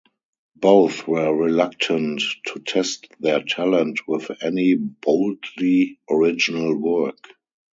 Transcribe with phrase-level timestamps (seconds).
[0.55, 7.23] Both were reluctant to test their talent with any boldly original work.